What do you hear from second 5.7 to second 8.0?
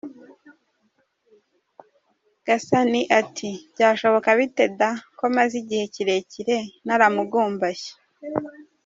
kirekire naragumbashye?”.